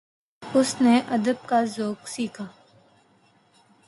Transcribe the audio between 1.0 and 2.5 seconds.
ادب کا ذوق سیکھا